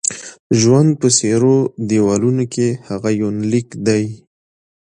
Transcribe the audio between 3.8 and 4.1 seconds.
دی